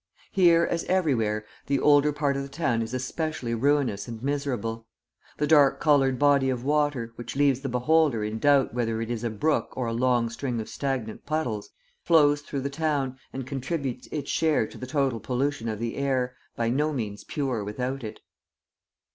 Here, 0.31 0.63
as 0.67 0.83
everywhere, 0.85 1.45
the 1.67 1.79
older 1.79 2.11
part 2.11 2.35
of 2.35 2.41
the 2.41 2.49
town 2.49 2.81
is 2.81 2.91
especially 2.91 3.53
ruinous 3.53 4.07
and 4.07 4.19
miserable. 4.23 4.87
A 5.37 5.45
dark 5.45 5.79
coloured 5.79 6.17
body 6.17 6.49
of 6.49 6.63
water, 6.65 7.13
which 7.17 7.35
leaves 7.35 7.59
the 7.59 7.69
beholder 7.69 8.23
in 8.23 8.39
doubt 8.39 8.73
whether 8.73 8.99
it 8.99 9.11
is 9.11 9.23
a 9.23 9.29
brook 9.29 9.77
or 9.77 9.85
a 9.85 9.93
long 9.93 10.31
string 10.31 10.59
of 10.59 10.69
stagnant 10.69 11.27
puddles, 11.27 11.69
flows 12.01 12.41
through 12.41 12.61
the 12.61 12.71
town 12.71 13.19
and 13.31 13.45
contributes 13.45 14.07
its 14.11 14.31
share 14.31 14.65
to 14.69 14.77
the 14.79 14.87
total 14.87 15.19
pollution 15.19 15.69
of 15.69 15.77
the 15.77 15.95
air, 15.95 16.35
by 16.55 16.67
no 16.67 16.91
means 16.91 17.23
pure 17.23 17.63
without 17.63 18.03
it. 18.03 18.21